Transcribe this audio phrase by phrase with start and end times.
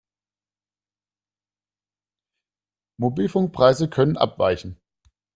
[2.97, 4.81] Mobilfunkpreise können abweichen.